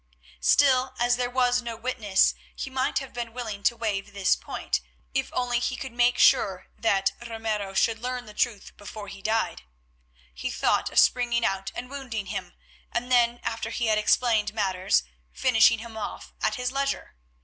Still, 0.39 0.95
as 0.97 1.15
there 1.15 1.29
were 1.29 1.53
no 1.61 1.75
witnesses, 1.75 2.33
he 2.55 2.71
might 2.71 2.97
have 2.97 3.13
been 3.13 3.33
willing 3.33 3.61
to 3.61 3.75
waive 3.77 4.13
this 4.13 4.35
point, 4.35 4.81
if 5.13 5.31
only 5.31 5.59
he 5.59 5.75
could 5.75 5.91
make 5.91 6.17
sure 6.17 6.65
that 6.75 7.11
Ramiro 7.27 7.75
should 7.75 7.99
learn 7.99 8.25
the 8.25 8.33
truth 8.33 8.75
before 8.77 9.09
he 9.09 9.21
died. 9.21 9.61
He 10.33 10.49
thought 10.49 10.89
of 10.91 10.97
springing 10.97 11.45
out 11.45 11.71
and 11.75 11.87
wounding 11.87 12.25
him, 12.25 12.55
and 12.91 13.11
then, 13.11 13.39
after 13.43 13.69
he 13.69 13.85
had 13.85 13.99
explained 13.99 14.55
matters, 14.55 15.03
finishing 15.31 15.77
him 15.77 15.95
off 15.95 16.33
at 16.41 16.55
his 16.55 16.71
leisure. 16.71 17.13